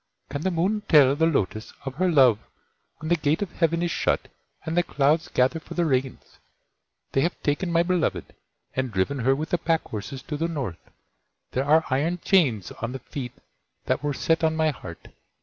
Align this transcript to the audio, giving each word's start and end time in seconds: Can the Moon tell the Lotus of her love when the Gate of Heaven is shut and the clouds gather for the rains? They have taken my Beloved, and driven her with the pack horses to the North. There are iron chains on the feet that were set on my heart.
Can 0.31 0.41
the 0.41 0.49
Moon 0.49 0.81
tell 0.89 1.15
the 1.15 1.27
Lotus 1.27 1.73
of 1.85 1.93
her 1.97 2.09
love 2.09 2.39
when 2.97 3.09
the 3.09 3.15
Gate 3.15 3.43
of 3.43 3.51
Heaven 3.51 3.83
is 3.83 3.91
shut 3.91 4.29
and 4.65 4.75
the 4.75 4.81
clouds 4.81 5.27
gather 5.27 5.59
for 5.59 5.75
the 5.75 5.85
rains? 5.85 6.39
They 7.11 7.21
have 7.21 7.39
taken 7.43 7.71
my 7.71 7.83
Beloved, 7.83 8.25
and 8.75 8.91
driven 8.91 9.19
her 9.19 9.35
with 9.35 9.51
the 9.51 9.59
pack 9.59 9.83
horses 9.89 10.23
to 10.23 10.37
the 10.37 10.47
North. 10.47 10.89
There 11.51 11.65
are 11.65 11.85
iron 11.91 12.17
chains 12.17 12.71
on 12.81 12.93
the 12.93 12.99
feet 13.13 13.33
that 13.85 14.01
were 14.01 14.15
set 14.15 14.43
on 14.43 14.55
my 14.55 14.71
heart. 14.71 15.09